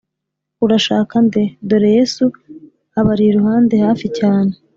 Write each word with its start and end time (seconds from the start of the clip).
urashaka 0.65 1.15
nde?» 1.25 1.43
dore 1.69 1.87
[yesu] 1.97 2.23
abari 2.99 3.23
iruhande 3.27 3.75
hafi 3.85 4.07
cyane, 4.17 4.51